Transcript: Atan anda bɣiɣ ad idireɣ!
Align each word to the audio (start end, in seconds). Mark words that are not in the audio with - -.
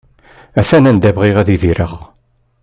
Atan 0.59 0.83
anda 0.89 1.09
bɣiɣ 1.17 1.37
ad 1.41 1.49
idireɣ! 1.55 1.93